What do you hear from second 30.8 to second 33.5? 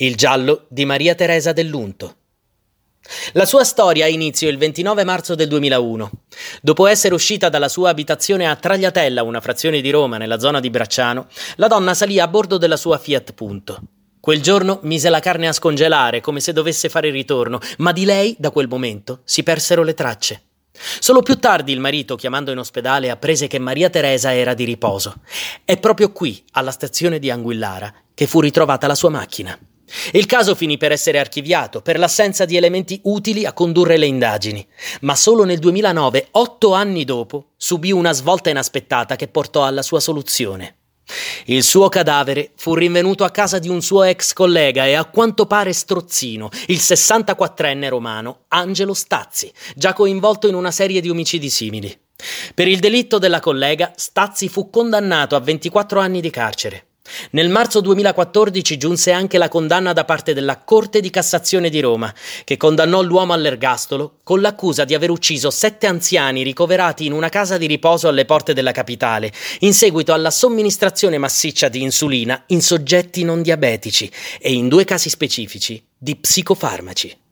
essere archiviato per l'assenza di elementi utili